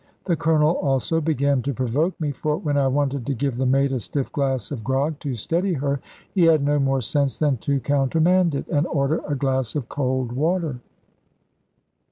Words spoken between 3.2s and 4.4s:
to give the maid a stiff